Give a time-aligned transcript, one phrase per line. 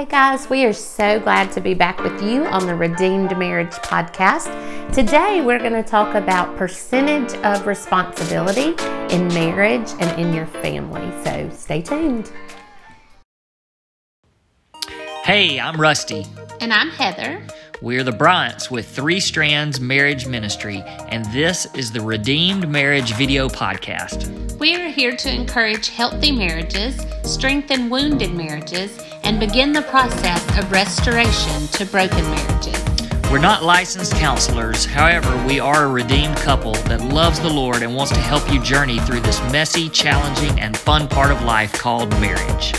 [0.00, 3.74] Hey guys, we are so glad to be back with you on the Redeemed Marriage
[3.82, 4.46] Podcast.
[4.94, 8.74] Today we're going to talk about percentage of responsibility
[9.14, 11.02] in marriage and in your family.
[11.22, 12.32] So stay tuned.
[15.22, 16.24] Hey, I'm Rusty.
[16.62, 17.46] And I'm Heather.
[17.82, 23.48] We're the Bryants with Three Strands Marriage Ministry, and this is the Redeemed Marriage Video
[23.48, 24.58] Podcast.
[24.58, 30.70] We are here to encourage healthy marriages, strengthen wounded marriages, and begin the process of
[30.70, 32.84] restoration to broken marriages.
[33.30, 37.96] We're not licensed counselors, however, we are a redeemed couple that loves the Lord and
[37.96, 42.10] wants to help you journey through this messy, challenging, and fun part of life called
[42.20, 42.74] marriage.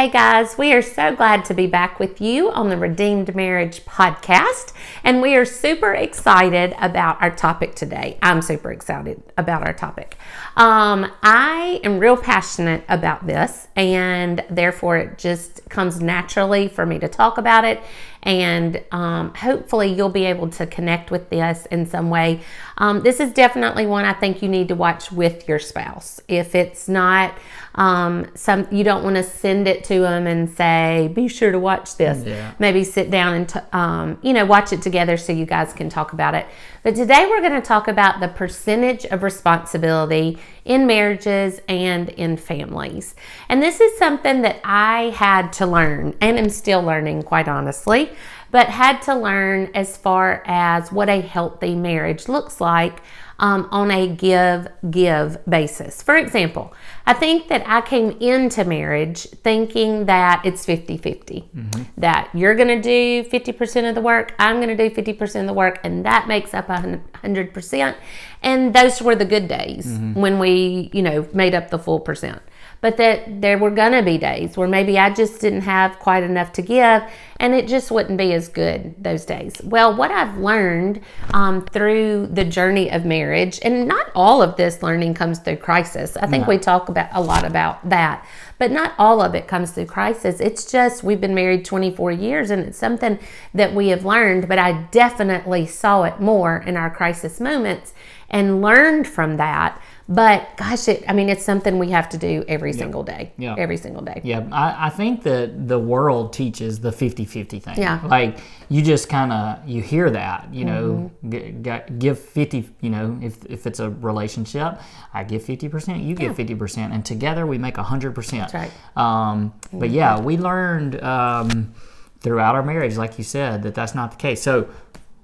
[0.00, 3.84] Hey guys, we are so glad to be back with you on the Redeemed Marriage
[3.84, 4.72] Podcast,
[5.04, 8.16] and we are super excited about our topic today.
[8.22, 10.16] I'm super excited about our topic.
[10.56, 16.98] Um, I am real passionate about this, and therefore it just comes naturally for me
[16.98, 17.82] to talk about it.
[18.22, 22.40] And um, hopefully, you'll be able to connect with this in some way.
[22.78, 26.20] Um, this is definitely one I think you need to watch with your spouse.
[26.26, 27.34] If it's not
[27.74, 31.58] um, some, you don't want to send it to them and say, "Be sure to
[31.58, 32.52] watch this." Yeah.
[32.58, 35.88] Maybe sit down and t- um, you know watch it together so you guys can
[35.88, 36.46] talk about it.
[36.82, 42.36] But today we're going to talk about the percentage of responsibility in marriages and in
[42.36, 43.14] families.
[43.48, 48.10] And this is something that I had to learn and am still learning, quite honestly,
[48.50, 53.02] but had to learn as far as what a healthy marriage looks like
[53.40, 56.02] um, on a give give basis.
[56.02, 56.72] For example,
[57.06, 61.50] I think that I came into marriage thinking that it's 50 50,
[61.96, 65.46] that you're going to do 50% of the work, I'm going to do 50% of
[65.46, 67.96] the work, and that makes up 100%.
[68.42, 72.42] And those were the good days when we, you know, made up the full percent
[72.80, 76.52] but that there were gonna be days where maybe I just didn't have quite enough
[76.54, 77.02] to give
[77.40, 79.60] and it just wouldn't be as good those days.
[79.64, 81.00] Well, what I've learned
[81.32, 86.18] um, through the journey of marriage, and not all of this learning comes through crisis.
[86.18, 88.26] I think we talk about a lot about that,
[88.58, 90.38] but not all of it comes through crisis.
[90.38, 93.18] It's just we've been married 24 years and it's something
[93.54, 97.94] that we have learned, but I definitely saw it more in our crisis moments
[98.28, 99.80] and learned from that.
[100.10, 103.32] But gosh, it, I mean, it's something we have to do every single day.
[103.38, 103.54] Yeah.
[103.56, 104.20] Every single day.
[104.24, 107.78] Yeah, I, I think that the world teaches the 50-50 thing.
[107.78, 108.00] Yeah.
[108.04, 108.38] Like
[108.68, 111.62] you just kind of you hear that, you know, Mm-hmm.
[111.62, 114.80] g- give 50, you know, if if it's a relationship,
[115.14, 118.30] I give 50%, you give 50% and together we make 100%.
[118.32, 118.70] That's right.
[118.96, 121.72] Um but yeah, we learned um
[122.20, 124.42] throughout our marriage like you said that that's not the case.
[124.42, 124.68] So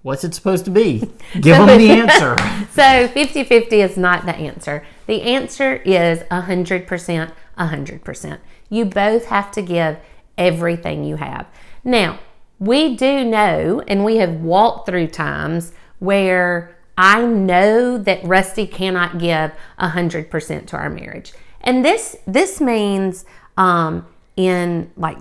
[0.06, 1.00] what's it supposed to be?
[1.40, 2.36] Give them the answer.
[2.76, 4.84] So 50 50 is not the answer.
[5.06, 8.38] The answer is 100%, 100%.
[8.68, 9.96] You both have to give
[10.36, 11.46] everything you have.
[11.84, 12.18] Now,
[12.58, 19.18] we do know, and we have walked through times where I know that Rusty cannot
[19.18, 21.32] give 100% to our marriage.
[21.62, 23.24] And this this means
[23.56, 24.06] um,
[24.36, 25.18] in like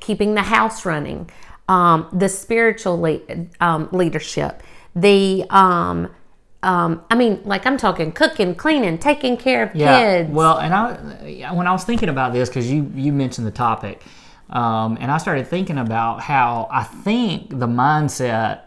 [0.00, 1.30] keeping the house running,
[1.70, 3.20] um, the spiritual le-
[3.60, 4.60] um, leadership,
[4.96, 6.10] the um,
[6.64, 10.30] um, I mean, like I'm talking cooking, cleaning, taking care of kids.
[10.30, 14.02] Well, and I when I was thinking about this because you you mentioned the topic,
[14.50, 18.62] um, and I started thinking about how I think the mindset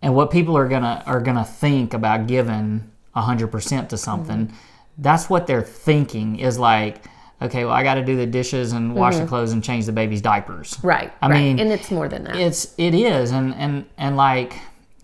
[0.00, 4.46] and what people are gonna are gonna think about giving hundred percent to something.
[4.46, 4.56] Mm-hmm.
[4.98, 7.04] That's what they're thinking is like.
[7.42, 9.92] Okay, well, I got to do the dishes and wash the clothes and change the
[9.92, 10.72] baby's diapers.
[10.74, 10.86] Mm-hmm.
[10.86, 11.12] right.
[11.20, 11.38] I right.
[11.38, 12.36] mean, and it's more than that.
[12.36, 14.54] it's it is and and and like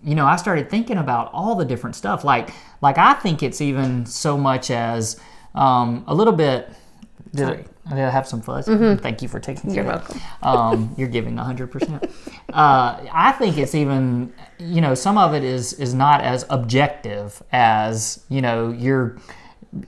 [0.03, 2.49] you know i started thinking about all the different stuff like
[2.81, 5.19] like i think it's even so much as
[5.55, 6.67] um, a little bit
[7.35, 7.65] did, Sorry.
[7.85, 8.65] I, did I have some fuzz
[9.01, 10.21] thank you for taking care You're of welcome.
[10.41, 12.11] um, you're giving 100%
[12.53, 17.41] uh, i think it's even you know some of it is is not as objective
[17.51, 19.17] as you know you're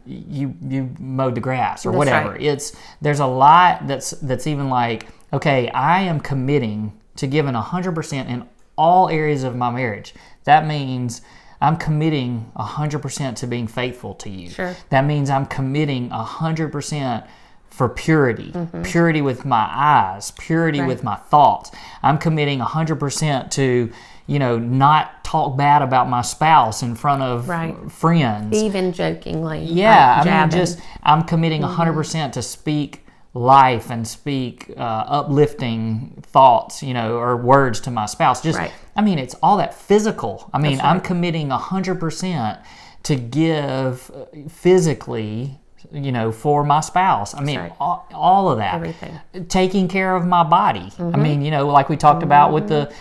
[0.06, 2.41] you you mowed the grass or That's whatever right.
[2.41, 8.28] it's there's a lot that's that's even like okay i am committing to giving 100%
[8.28, 8.47] in
[8.78, 10.14] all areas of my marriage
[10.46, 11.22] that means
[11.61, 14.76] i'm committing 100% to being faithful to you Sure.
[14.90, 17.28] that means i'm committing 100%
[17.70, 18.82] for purity Mm-hmm.
[18.84, 21.72] purity with my eyes purity with my thoughts
[22.03, 23.91] i'm committing 100% to
[24.27, 27.75] you know not talk bad about my spouse in front of Right.
[27.91, 29.63] friends Even jokingly.
[29.63, 30.49] yeah, like I mean.
[30.49, 30.59] Mm-hmm.
[30.59, 37.35] just I'm committing 100% to speak life and speak uh, uplifting thoughts, you know, or
[37.35, 38.41] words to my spouse.
[38.41, 38.72] Just, Right.
[38.95, 40.49] I mean, it's all that physical.
[40.53, 42.63] I mean, That's I'm committing 100%
[43.03, 45.59] to give uh, physically
[45.91, 47.35] you know, for my spouse.
[47.35, 47.72] I mean, right.
[47.79, 48.75] all, all of that.
[48.75, 49.19] Everything.
[49.47, 50.79] Taking care of my body.
[50.97, 51.16] Mm-hmm.
[51.16, 52.91] I mean, you know, like we talked about with the.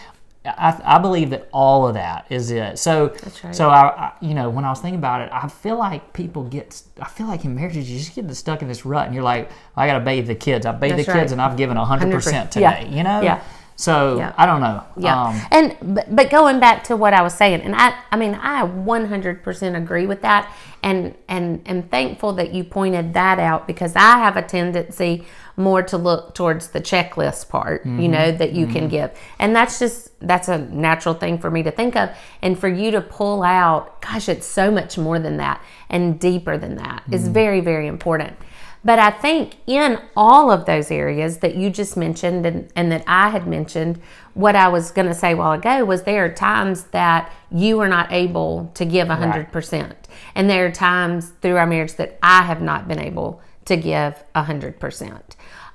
[0.44, 2.78] I, I believe that all of that is it.
[2.78, 3.54] So, right.
[3.54, 6.44] so I, I, you know, when I was thinking about it, I feel like people
[6.44, 9.24] get, I feel like in marriages you just get stuck in this rut, and you're
[9.24, 10.66] like, I got to bathe the kids.
[10.66, 12.52] I bathe the kids, and I've given hundred percent 100%.
[12.52, 12.60] today.
[12.60, 12.96] Yeah.
[12.96, 13.20] You know.
[13.22, 13.42] Yeah.
[13.76, 14.32] So Yeah.
[14.36, 14.84] I don't know.
[14.96, 15.22] Yeah.
[15.22, 18.34] Um, and but, but going back to what I was saying, and I I mean
[18.34, 23.96] I 100% agree with that, and and am thankful that you pointed that out because
[23.96, 25.24] I have a tendency
[25.56, 28.10] more to look towards the checklist part, you mm-hmm.
[28.10, 28.88] know, that you can mm-hmm.
[28.88, 32.10] give, and that's just that's a natural thing for me to think of,
[32.42, 36.56] and for you to pull out, gosh, it's so much more than that and deeper
[36.58, 37.32] than that is mm-hmm.
[37.32, 38.36] very very important.
[38.84, 43.02] But I think in all of those areas that you just mentioned and, and that
[43.06, 43.98] I had mentioned,
[44.34, 47.80] what I was going to say a while ago was there are times that you
[47.80, 49.94] are not able to give 100%.
[50.34, 54.22] And there are times through our marriage that I have not been able to give
[54.34, 55.22] 100%.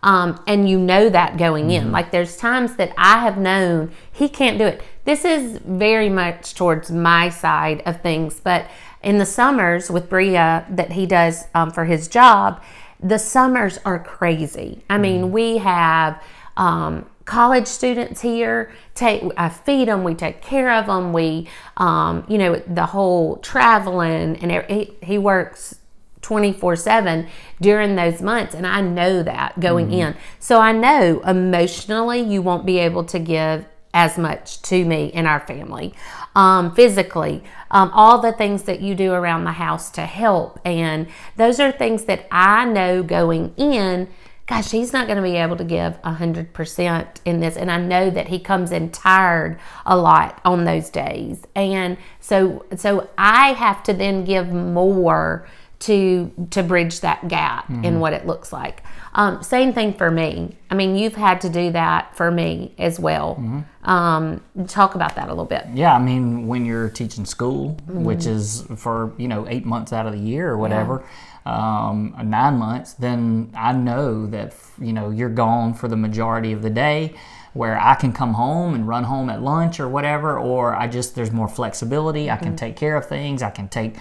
[0.02, 1.92] Um, and you know that going in.
[1.92, 4.82] Like there's times that I have known he can't do it.
[5.04, 8.70] This is very much towards my side of things, but
[9.04, 12.62] in the summers with Bria that he does um, for his job,
[13.02, 14.84] the summers are crazy.
[14.90, 16.22] I mean, we have
[16.58, 18.72] um, college students here.
[18.96, 20.04] Take I feed them.
[20.04, 21.14] We take care of them.
[21.14, 21.48] We,
[21.78, 25.79] um, you know, the whole traveling and it, he works
[26.22, 27.28] 24 7
[27.62, 30.16] during those months and i know that going in.
[30.40, 35.26] So i know emotionally you won't be able to give as much to me and
[35.26, 35.94] our family.
[36.36, 41.08] Um, physically um, all the things that you do around the house to help and
[41.38, 44.08] those are things that i know going in
[44.46, 48.10] gosh he's not going to be able to give 100% in this and i know
[48.10, 51.42] that he comes in tired a lot on those days.
[51.56, 55.48] And so so i have to then give more
[55.80, 58.84] to to bridge that gap in what it looks like.
[59.14, 60.58] Um, same thing for me.
[60.70, 63.64] I mean, you've had to do that for me as well.
[63.84, 65.66] Um, talk about that a little bit.
[65.74, 70.06] Yeah, I mean, when you're teaching school, which is for you know eight months out
[70.06, 71.04] of the year or whatever,
[71.46, 76.62] um, nine months, then I know that you know you're gone for the majority of
[76.62, 77.16] the day.
[77.54, 81.16] Where I can come home and run home at lunch or whatever, or I just
[81.16, 82.30] there's more flexibility.
[82.30, 83.42] I can take care of things.
[83.42, 83.96] I can take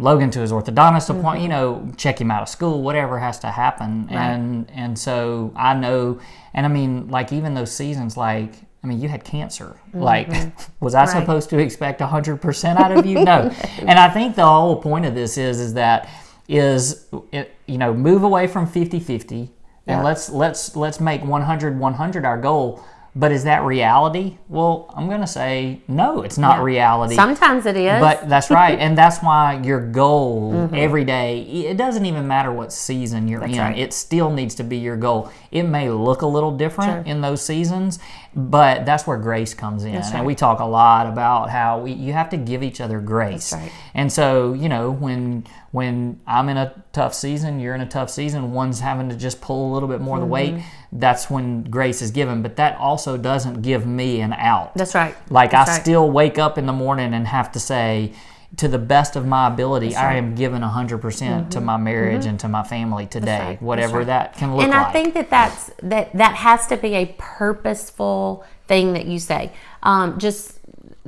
[0.00, 1.86] Logan to his orthodontist appointment, you mm-hmm.
[1.86, 4.08] know, check him out of school, whatever has to happen.
[4.10, 6.20] And and so I know
[6.54, 9.78] and I mean, like even those seasons like I mean, you had cancer.
[9.88, 10.00] Mm-hmm.
[10.00, 10.28] Like,
[10.80, 11.10] was I Right.
[11.10, 13.22] supposed to expect 100% out of you?
[13.22, 13.50] No.
[13.78, 16.08] and I think the whole point of this is is that
[16.48, 19.50] is it, you know, move away from 50-50
[19.86, 22.84] and let's let's let's make 100 100 our goal.
[23.16, 24.38] But is that reality?
[24.48, 27.16] Well, I'm going to say no, it's not reality.
[27.16, 28.00] Sometimes it is.
[28.00, 30.74] But that's right, and that's why your goal Mm-hmm.
[30.74, 31.40] every day.
[31.42, 33.76] It doesn't even matter what season you're in; right.
[33.78, 35.30] it still needs to be your goal.
[35.50, 37.98] It may look a little different in those seasons,
[38.34, 39.96] but that's where grace comes in.
[39.96, 43.50] And we talk a lot about how we you have to give each other grace.
[43.50, 43.72] That's right.
[43.94, 48.10] And so you know when when I'm in a tough season, you're in a tough
[48.10, 48.52] season.
[48.52, 50.54] One's having to just pull a little bit more of the weight.
[50.54, 50.98] Mm-hmm.
[50.98, 52.42] That's when grace is given.
[52.42, 54.74] But that also doesn't give me an out.
[54.74, 55.14] That's right.
[55.30, 55.82] Like That's I right.
[55.82, 58.12] still wake up in the morning and have to say,
[58.56, 60.16] to the best of my ability, I right.
[60.16, 63.46] am giving 100% to my marriage and to my family today, Mm-hmm.
[63.48, 63.62] right.
[63.62, 64.06] Whatever right.
[64.08, 64.80] that can look and like.
[64.80, 69.20] And I think that that's that that has to be a purposeful thing that you
[69.20, 69.52] say.
[69.84, 70.58] Um, just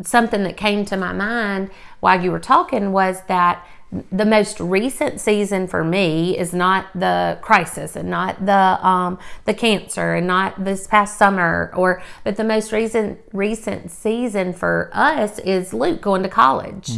[0.02, 3.66] something that came to my mind while you were talking was that
[4.10, 9.52] the most recent season for me is not the crisis and not the um, the
[9.52, 15.38] cancer and not this past summer or but the most recent recent season for us
[15.40, 16.90] is Luke going to college.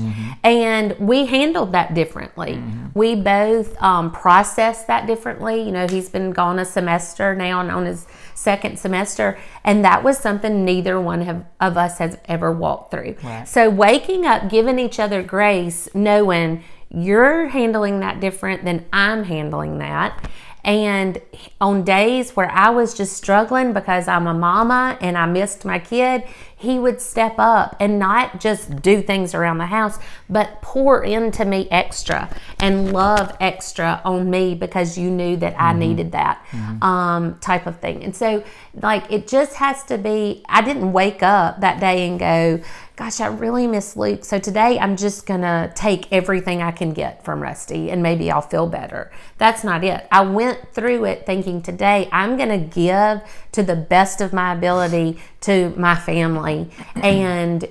[0.44, 2.62] And we handled that differently.
[2.94, 5.62] We both um, processed that differently.
[5.62, 9.36] You know he's been gone a semester now and on his second semester.
[9.64, 13.16] And that was something neither one have, of us has ever walked through.
[13.22, 13.48] Right.
[13.48, 16.62] so waking up giving each other grace knowing
[16.94, 20.30] you're handling that different than I'm handling that.
[20.64, 21.20] And
[21.60, 25.78] on days where I was just struggling because I'm a mama and I missed my
[25.78, 26.24] kid,
[26.64, 31.44] he would step up and not just do things around the house, but pour into
[31.44, 32.28] me extra
[32.58, 36.44] and love extra on me because you knew that I needed that
[36.82, 38.02] um, type of thing.
[38.02, 38.42] And so,
[38.74, 42.60] like, it just has to be, I didn't wake up that day and go,
[42.96, 44.24] gosh, I really miss Luke.
[44.24, 48.30] So today I'm just going to take everything I can get from Rusty and maybe
[48.30, 49.10] I'll feel better.
[49.36, 50.06] That's not it.
[50.12, 53.22] I went through it thinking today I'm going to give
[53.54, 56.68] to the best of my ability to my family.
[56.96, 57.64] And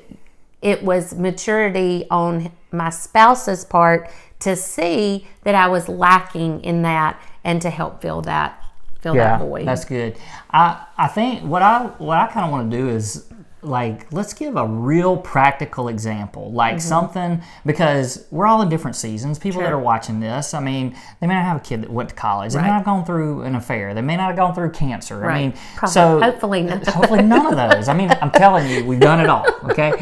[0.61, 4.09] it was maturity on my spouse's part
[4.39, 8.59] to see that I was lacking in that and to help fill that
[9.01, 9.67] fill that void.
[9.67, 10.17] That's good.
[10.49, 13.25] I I think what I what I kind of want to do is
[13.63, 16.79] like let's give a real practical example, like Mm-hmm.
[16.79, 19.39] something because we're all in different seasons.
[19.39, 22.09] People that are watching this, I mean, they may not have a kid that went
[22.09, 22.53] to college.
[22.53, 22.61] right.
[22.61, 23.93] They may not have gone through an affair.
[23.93, 25.23] They may not have gone through cancer.
[25.23, 25.41] I Right.
[25.43, 27.87] mean, Probably- so hopefully none of hopefully none of those.
[27.87, 29.45] I mean, I'm telling you, we've done it all.
[29.73, 29.93] Okay,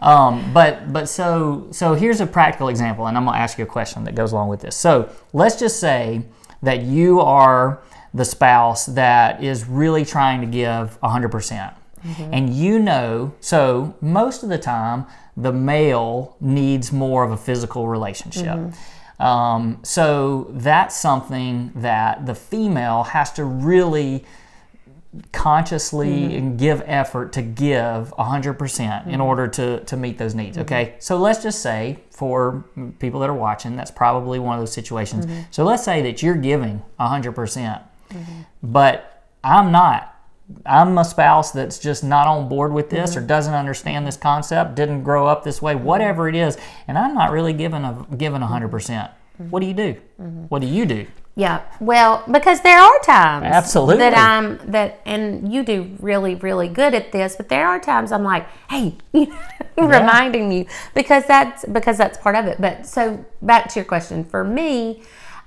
[0.00, 3.66] um, but but so so here's a practical example, and I'm gonna ask you a
[3.66, 4.76] question that goes along with this.
[4.76, 6.22] So let's just say
[6.62, 7.80] that you are
[8.14, 11.28] the spouse that is really trying to give 100
[12.06, 12.34] percent.
[12.34, 17.88] And you know, so most of the time, the male needs more of a physical
[17.88, 18.56] relationship.
[18.56, 19.22] Mm-hmm.
[19.22, 24.24] Um, so that's something that the female has to really
[25.32, 26.36] consciously mm-hmm.
[26.36, 30.58] and give effort to give 100% in order to, to meet those needs.
[30.58, 30.96] Okay.
[30.98, 32.64] So let's just say for
[32.98, 35.26] people that are watching, that's probably one of those situations.
[35.50, 37.82] So let's say that you're giving 100%, percent
[38.62, 40.15] but I'm not.
[40.64, 43.28] I'm a spouse that's just not on board with this or mm-hmm.
[43.28, 47.32] doesn't understand this concept, didn't grow up this way, whatever it is, and I'm not
[47.32, 48.70] really giving a giving 100%.
[48.70, 49.50] Mm-hmm.
[49.50, 49.96] What do you do?
[50.20, 50.42] Mm-hmm.
[50.44, 51.06] What do you do?
[51.38, 51.62] Yeah.
[51.80, 53.98] Well, because there are times Absolutely.
[53.98, 58.10] that I'm that and you do really really good at this, but there are times
[58.10, 58.94] I'm like, "Hey,
[59.76, 64.24] reminding you because that's because that's part of it." But so back to your question,
[64.24, 65.02] for me,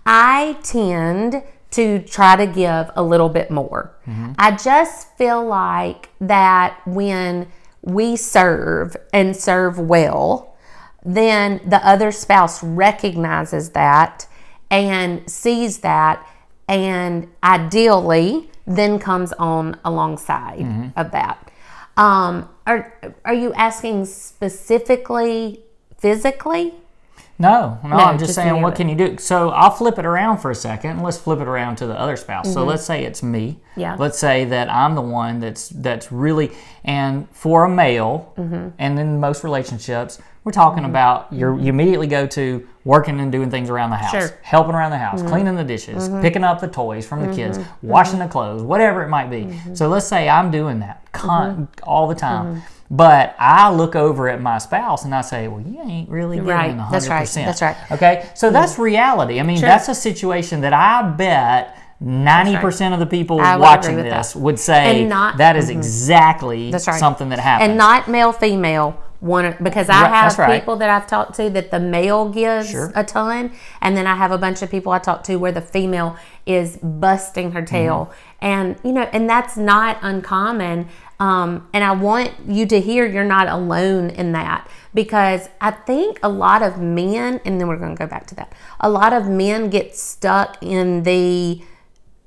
[0.05, 3.95] I tend to try to give a little bit more.
[4.37, 7.47] I just feel like that when
[7.81, 10.55] we serve and serve well,
[11.05, 14.27] then the other spouse recognizes that
[14.71, 16.27] and sees that
[16.67, 20.61] and ideally then comes on alongside
[20.95, 21.51] of that.
[21.97, 22.93] Um, are,
[23.25, 25.63] are you asking specifically
[25.97, 26.73] physically
[27.41, 29.17] No, no, No, I'm just saying, what can you do?
[29.17, 30.91] So I'll flip it around for a second.
[30.91, 32.51] and Let's flip it around to the other spouse.
[32.53, 33.51] So let's say it's me.
[33.71, 33.79] Mm-hmm.
[33.79, 33.95] Yeah.
[33.97, 36.51] Let's say that I'm the one that's that's really,
[36.83, 38.69] and for a male, Mm-hmm.
[38.77, 40.19] and in most relationships,
[40.49, 40.89] we're talking mm-hmm.
[40.89, 44.21] about you're you immediately go to working and doing things around the house, Sure.
[44.21, 44.43] Mm-hmm.
[44.43, 45.29] helping around the house, mm-hmm.
[45.29, 46.21] cleaning the dishes, mm-hmm.
[46.23, 49.41] picking up the toys from the kids, washing the clothes, whatever it might be.
[49.41, 49.75] Mm-hmm.
[49.75, 52.63] So let's say I'm doing that con- all the time.
[52.89, 56.49] But I look over at my spouse and I say, "Well, you ain't really giving
[56.49, 56.75] Right.
[56.75, 57.45] 100%." That's right.
[57.45, 57.77] That's right.
[57.91, 59.39] Okay, so that's reality.
[59.39, 59.69] I mean, Sure.
[59.69, 64.39] that's a situation that I bet ninety percent of the people watching this that.
[64.39, 66.99] would say not- that is exactly That's right.
[66.99, 67.69] something that happens.
[67.69, 70.59] and not male female one because I Right, have right.
[70.59, 72.91] people that I've talked to that the male gives Sure.
[72.95, 75.61] a ton, and then I have a bunch of people I talk to where the
[75.61, 78.45] female is busting her tail, Mm-hmm.
[78.45, 80.87] and you know, and that's not uncommon.
[81.19, 86.17] Um, and I want you to hear you're not alone in that because I think
[86.23, 88.53] a lot of men, and then we're going to go back to that.
[88.79, 91.61] A lot of men get stuck in the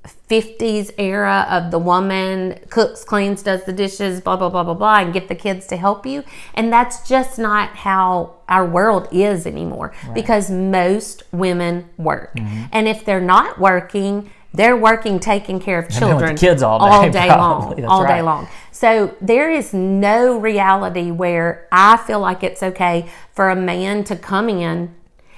[0.05, 4.97] 50s era of the woman cooks, cleans, does the dishes, blah, blah, blah, blah, blah,
[4.97, 6.25] and get the kids to help you.
[6.55, 12.35] And that's just not how our world is anymore because most women work.
[12.35, 12.65] Mm-hmm.
[12.73, 17.61] And if they're not working, they're working taking care of children kids all day, long.
[17.61, 17.83] probably.
[17.83, 18.25] That's All day right.
[18.25, 18.49] long.
[18.71, 24.17] So there is no reality where I feel like it's okay for a man to
[24.17, 24.95] come in,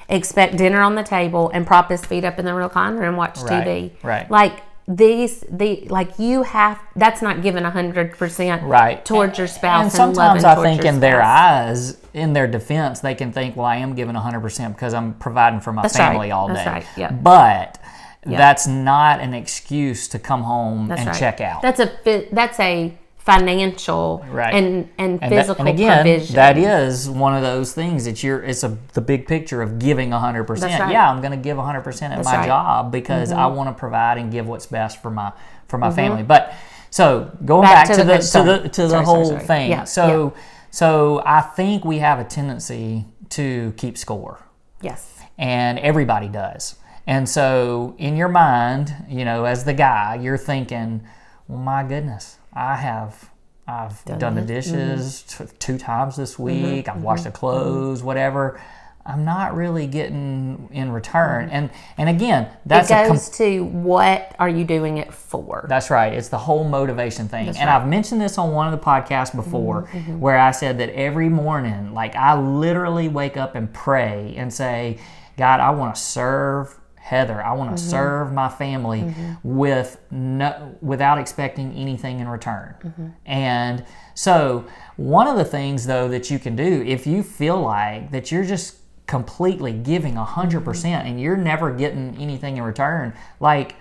[0.08, 3.38] expect dinner on the table, and prop his feet up in the recliner and watch
[3.40, 3.90] Right, TV.
[4.02, 4.30] right.
[4.30, 6.78] Like these, the like you have.
[6.94, 9.84] That's not given a hundred percent right towards your spouse.
[9.84, 13.76] And sometimes I think in their eyes, in their defense, they can think, "Well, I
[13.76, 16.08] am giving a 100 percent because I'm providing for my That's right.
[16.11, 16.87] family all day." Right.
[16.96, 17.11] Yeah.
[17.12, 17.80] But
[18.26, 21.18] that's not an excuse to come home That's and right.
[21.18, 21.62] check out.
[21.62, 22.92] That's a that's a
[23.25, 24.54] financial Right.
[24.54, 26.37] and and, And, that- physical and again, provision.
[26.37, 28.43] that is one of those things that you're.
[28.43, 30.78] It's a the big picture of giving hundred percent.
[30.78, 30.93] Right.
[30.93, 32.40] Yeah, I'm going to give hundred percent at That's my right.
[32.40, 32.49] Mm-hmm.
[32.49, 35.33] job because I want to provide and give what's best for my
[35.69, 36.23] for my family.
[36.23, 36.52] But
[36.90, 39.25] so going back, Back to to, the the, to the to the Sorry, sorry, whole
[39.26, 39.40] sorry.
[39.47, 39.71] thing.
[39.71, 40.35] Yeah, so
[40.71, 44.38] so I think we have a tendency to keep score
[44.83, 45.19] yes.
[45.38, 46.76] and everybody does.
[47.07, 51.02] And so, in your mind, you know, as the guy, you're thinking,
[51.49, 53.30] "Well, my goodness, I have,
[53.66, 55.44] I've done, the dishes Mm-hmm.
[55.46, 56.88] t- two times this week.
[56.88, 58.61] I've washed the clothes, whatever.
[59.06, 61.68] I'm not really getting in return." And
[61.99, 63.00] and again, that's Mm-hmm.
[63.00, 65.66] it a com- goes to what are you doing it for?
[65.68, 66.12] that's right.
[66.14, 67.49] It's the whole motivation thing.
[67.49, 67.66] and right.
[67.66, 69.82] Mm-hmm, I've mentioned this on one of the podcasts before
[70.18, 74.99] where I said that every morning, like I literally wake up and pray and say,
[75.37, 77.44] God, I want to serve Heather.
[77.44, 77.90] I want to Mm-hmm.
[77.90, 82.75] serve my family with no without expecting anything in return.
[82.82, 83.08] Mm-hmm.
[83.26, 83.84] And
[84.14, 84.64] so
[84.96, 88.44] one of the things though that you can do if you feel like that you're
[88.44, 93.76] just completely giving 100% and you're never getting anything in return, like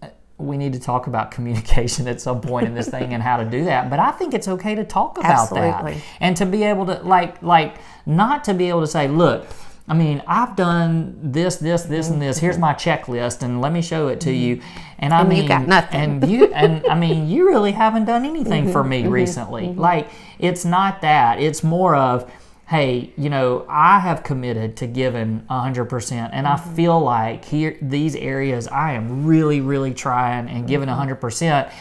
[0.00, 3.36] uh, we need to talk about communication at some point in this thing and how
[3.36, 3.90] to do that.
[3.90, 5.92] But I think it's okay to talk about Absolutely.
[5.94, 7.76] that and to be able to like like
[8.06, 9.46] not to be able to say, look,
[9.88, 12.38] I mean, I've done this, this, this, and this.
[12.38, 12.62] Here's mm-hmm.
[12.62, 14.60] my checklist, and let me show it to mm-hmm.
[14.60, 14.62] you.
[14.98, 16.00] And I And you mean, got nothing.
[16.00, 18.90] and you, and I mean, you really haven't done anything for mm-hmm.
[18.90, 19.72] me recently.
[19.74, 20.08] Like,
[20.38, 21.40] it's not that.
[21.40, 22.30] It's more of,
[22.68, 28.14] hey, you know, I have committed to giving 100%, and I feel like here, these
[28.14, 31.72] areas, I am really, really trying and giving 100%.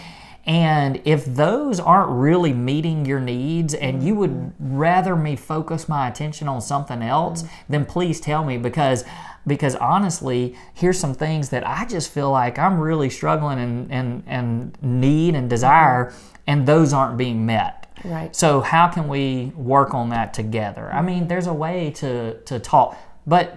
[0.45, 4.75] And if those aren't really meeting your needs and you would mm-hmm.
[4.75, 7.53] rather me focus my attention on something else, mm-hmm.
[7.69, 9.03] then please tell me because
[9.47, 14.23] because honestly, here's some things that I just feel like I'm really struggling and and,
[14.25, 15.47] and need and mm-hmm.
[15.49, 16.13] desire
[16.47, 17.87] and those aren't being met.
[18.03, 18.35] Right.
[18.35, 20.91] So how can we work on that together?
[20.91, 23.55] I mean, there's a way to to talk, but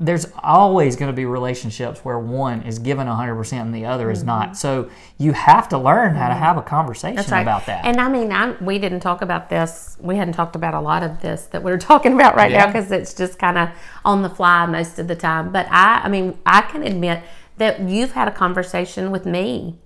[0.00, 4.22] there's always going to be relationships where one is given 100% and the other is
[4.24, 4.56] not.
[4.56, 7.32] So you have to learn how to have a conversation Mm-hmm.
[7.32, 7.42] Right.
[7.42, 7.84] about that.
[7.84, 9.96] And I mean, I'm, we didn't talk about this.
[10.00, 12.90] We hadn't talked about a lot of this that we're talking about right now because
[12.92, 13.68] it's just kind of
[14.04, 15.52] on the fly most of the time.
[15.52, 17.22] But I, I mean, I can admit
[17.56, 19.76] that you've had a conversation with me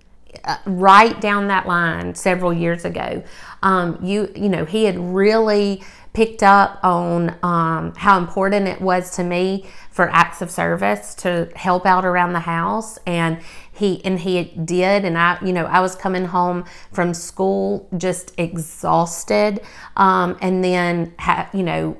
[0.44, 3.22] uh, right down that line several years ago.
[3.62, 5.82] Um, you, you know, he had really
[6.18, 11.48] picked up on um, how important it was to me for acts of service to
[11.54, 12.98] help out around the house.
[13.06, 15.04] And he and he did.
[15.04, 19.60] And i you know i was coming home from school just exhausted.
[19.96, 21.96] Um, and then ha- you know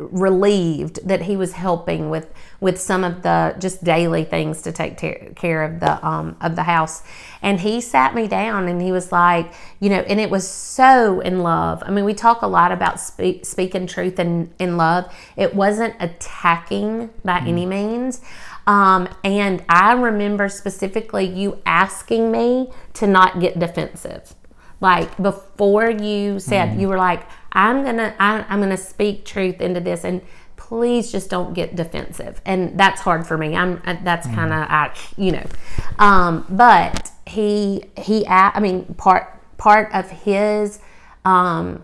[0.00, 4.96] relieved that he was helping with with some of the just daily things to take
[4.96, 7.02] ta- care of the um of the house.
[7.42, 11.20] And he sat me down and he was like you know and it was so
[11.20, 11.82] in love.
[11.84, 15.12] I mean we talk a lot about speak, speaking truth in in love.
[15.36, 18.20] It wasn't attacking by any means.
[18.66, 24.34] Um, and i remember specifically you asking me to not get defensive.
[24.80, 29.80] Like before you said you were like i'm gonna I, i'm gonna speak truth into
[29.80, 30.22] this and
[30.70, 32.40] please just don't get defensive.
[32.44, 33.56] And that's hard for me.
[33.56, 35.46] I'm uh, that's kind of i you know.
[35.98, 40.78] Um but he he i mean part part of his
[41.24, 41.82] um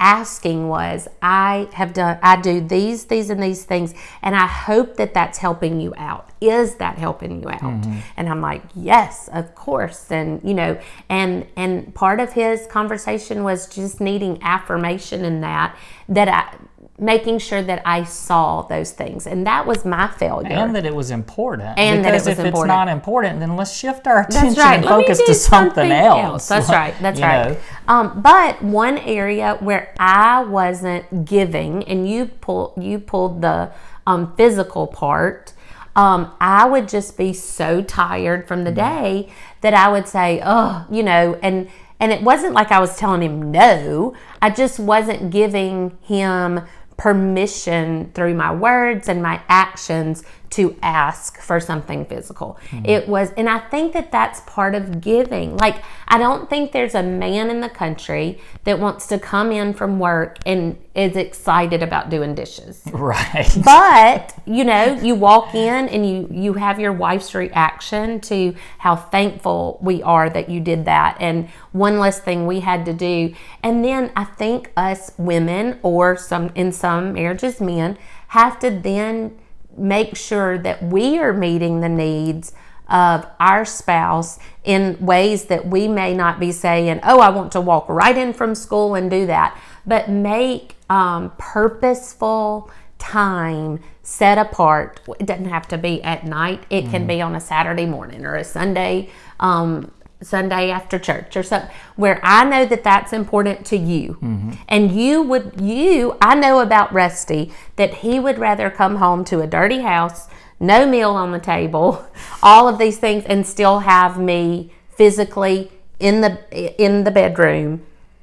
[0.00, 4.96] asking was i have done i do these these and these things and i hope
[4.96, 6.28] that that's helping you out.
[6.40, 7.60] Is that helping you out?
[7.60, 7.98] Mm-hmm.
[8.16, 10.10] And i'm like yes of course.
[10.10, 10.78] And you know
[11.08, 15.76] and and part of his conversation was just needing affirmation in that
[16.08, 16.56] that i
[16.98, 20.94] making sure that i saw those things and that was my failure and that it
[20.94, 21.76] was important.
[21.76, 22.70] And that it because was if important.
[22.70, 24.76] it's not important, then let's shift our attention right.
[24.76, 26.48] and Let focus to something, else.
[26.48, 26.94] That's right.
[27.00, 27.58] That's You right.
[27.88, 33.72] Um, but one area where I wasn't giving, and you pull you pulled the
[34.06, 35.52] um, physical part.
[35.96, 39.24] Um, I would just be so tired from the Mm-hmm.
[39.26, 41.68] day that I would say, "Oh, you know," and
[42.00, 44.14] and it wasn't like I was telling him no.
[44.42, 46.60] I just wasn't giving him
[47.04, 50.22] permission through my words and my actions
[50.54, 52.58] to ask for something physical.
[52.70, 52.84] Hmm.
[52.84, 55.56] It was, and I think that that's part of giving.
[55.56, 59.74] Like, I don't think there's a man in the country that wants to come in
[59.74, 62.82] from work and is excited about doing dishes.
[62.94, 63.52] Right.
[63.62, 68.96] But you know, you walk in and you you have your wife's reaction to how
[68.96, 73.34] thankful we are that you did that, and one less thing we had to do.
[73.62, 79.36] And then I think us women, or some in some marriages, men, have to then
[79.76, 82.52] make sure that we are meeting the needs
[82.88, 87.60] of our spouse in ways that we may not be saying, "Oh, I want to
[87.60, 95.00] walk right in from school and do that," but make um, purposeful time set apart.
[95.18, 96.64] It doesn't have to be at night.
[96.70, 99.08] It can be on a Saturday morning or a Sunday.
[99.40, 99.90] Um,
[100.24, 104.18] Sunday after church or something where I know that that's important to you.
[104.22, 104.52] Mm-hmm.
[104.68, 109.40] And you would, you, I know about Rusty that he would rather come home to
[109.40, 112.06] a dirty house, no meal on the table,
[112.42, 117.82] all of these things, and still have me physically in the in the bedroom.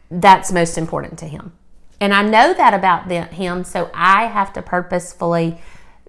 [0.10, 1.54] That's most important to him.
[2.02, 5.62] And I know that about the, him, so I have to purposefully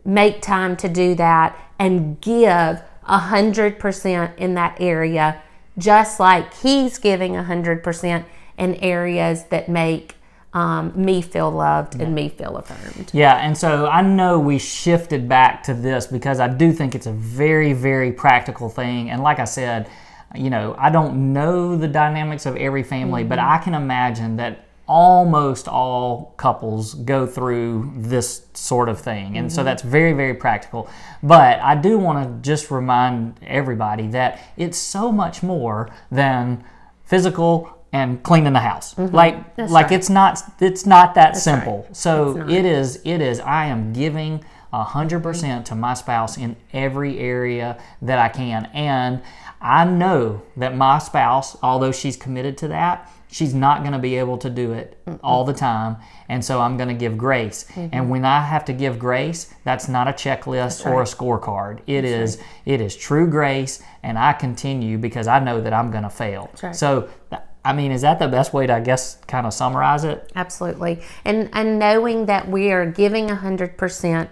[0.04, 5.42] make time to do that and give a hundred percent in that area,
[5.78, 8.26] just like he's giving a hundred percent
[8.58, 10.16] in areas that make
[10.52, 13.10] um, me feel loved and me feel affirmed.
[13.14, 17.06] Yeah, and so I know we shifted back to this because I do think it's
[17.06, 19.10] a very, very practical thing.
[19.10, 19.88] And like I said,
[20.34, 24.66] you know, I don't know the dynamics of every family, but I can imagine that
[24.92, 29.38] almost all couples go through this sort of thing.
[29.38, 30.86] And so that's very, very practical.
[31.22, 36.62] But I do want to just remind everybody that it's so much more than
[37.04, 38.98] physical and cleaning the house.
[38.98, 39.92] Like That's like right.
[39.92, 41.84] it's not it's not that simple.
[41.86, 41.96] right.
[41.96, 46.54] So it is it is I am giving a hundred percent to my spouse in
[46.74, 48.68] every area that I can.
[48.74, 49.22] And
[49.58, 54.14] I know that my spouse, although she's committed to that, she's not going to be
[54.16, 55.96] able to do it all the time.
[56.28, 57.64] And so I'm going to give grace.
[57.76, 61.80] And when I have to give grace, that's not a checklist or a scorecard.
[61.86, 66.04] It is it is true grace and I continue because I know that I'm going
[66.04, 66.50] to fail.
[66.62, 66.76] right.
[66.76, 67.08] So
[67.64, 70.30] I mean, is that the best way to I guess kind of summarize it?
[70.36, 71.00] Absolutely.
[71.24, 74.28] And and knowing that we are giving 100%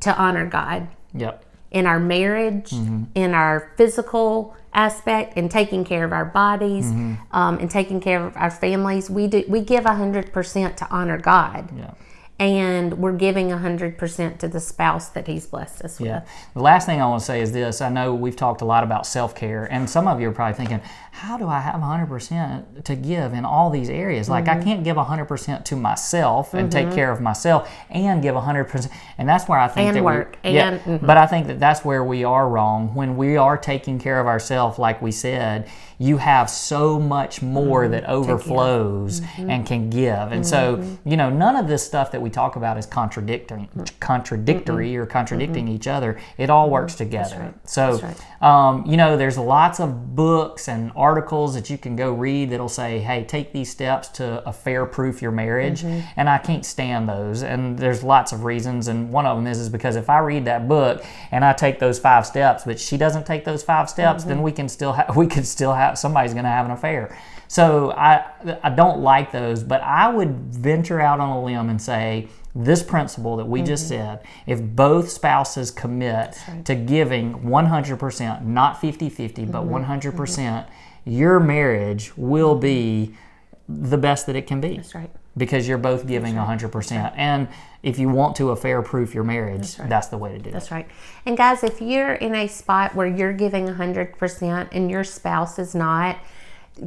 [0.00, 1.44] to honor God Yep.
[1.70, 3.04] in our marriage, Mm-hmm.
[3.14, 7.14] in our physical aspect, and taking care of our bodies, Mm-hmm.
[7.36, 9.10] um, and taking care of our families.
[9.10, 11.68] We do we give 100% to honor God.
[11.76, 11.94] Yeah.
[12.38, 16.08] And we're giving 100% to the spouse that He's blessed us with.
[16.08, 16.22] Yeah.
[16.52, 17.80] The last thing I want to say is this.
[17.80, 20.54] I know we've talked a lot about self care, and some of you are probably
[20.54, 24.28] thinking, how do I have 100% to give in all these areas?
[24.28, 24.60] Like, Mm-hmm.
[24.60, 28.90] I can't give 100% to myself and take care of myself and give 100%.
[29.16, 31.06] And that's where I think And that work, We, yeah, and- mhm.
[31.06, 32.94] But I think that that's where we are wrong.
[32.94, 35.68] When we are taking care of ourselves, like we said,
[35.98, 37.92] you have so much more Mm-hmm.
[37.92, 40.32] that overflows and can give.
[40.32, 41.08] And so, Mm-hmm.
[41.10, 43.68] you know, none of this stuff that we talk about is contradictory,
[44.00, 46.18] contradictory or contradicting each other.
[46.36, 47.54] It all works together.
[47.64, 52.12] So, That's um, you know, there's lots of books and articles that you can go
[52.12, 55.84] read that'll say, hey, take these steps to a fair proof your marriage.
[56.16, 57.44] And I can't stand those.
[57.44, 58.88] And there's lots of reasons.
[58.88, 61.78] And one of them is, is because if I read that book and I take
[61.78, 65.16] those five steps, but she doesn't take those five steps, then we can still have,
[65.16, 67.16] we could still have, somebody's going to have an affair.
[67.48, 68.26] So I,
[68.62, 72.82] I don't like those, but I would venture out on a limb and say, this
[72.82, 74.18] principle that we just mm-hmm.
[74.18, 79.92] said, if both spouses commit to giving 100%, not 50 50, but mm-hmm.
[79.92, 80.66] 100%, percent
[81.04, 82.60] your marriage will mm-hmm.
[82.60, 83.14] be
[83.68, 84.76] the best that it can be.
[84.76, 85.10] That's right.
[85.36, 87.12] Because you're both giving 100%.
[87.14, 87.46] And
[87.82, 90.70] if you want to affair proof your marriage, that's, the way to do That's it.
[90.70, 90.88] That's right.
[91.26, 95.74] And guys, if you're in a spot where you're giving 100% and your spouse is
[95.74, 96.16] not,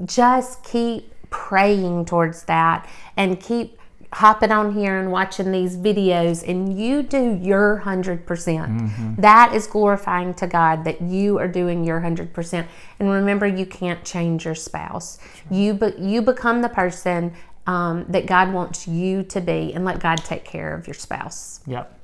[0.06, 3.80] just keep praying towards that and keep
[4.14, 8.26] hopping on here and watching these videos and you do your 100%.
[8.26, 12.66] percent That is glorifying to God that you are doing your 100%.
[13.00, 15.20] And remember you can't change your spouse.
[15.52, 17.34] You be, you become the person
[17.68, 21.60] um, that God wants you to be and let God take care of your spouse.
[21.68, 21.99] Yep.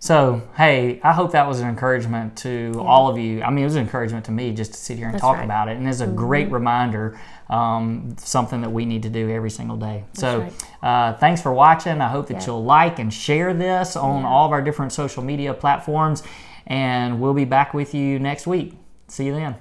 [0.00, 3.42] So, hey, I hope that was an encouragement to all of you.
[3.42, 5.44] I mean, it was an encouragement to me just to sit here and talk right.
[5.44, 5.76] about it.
[5.76, 7.18] And it's a great reminder,
[7.50, 10.04] um, something that we need to do every single day.
[10.12, 10.52] so, right.
[10.82, 12.00] uh, thanks for watching.
[12.00, 12.46] I hope that Yeah.
[12.46, 16.22] you'll like and share this on all of our different social media platforms.
[16.66, 18.78] And we'll be back with you next week.
[19.08, 19.56] See you then.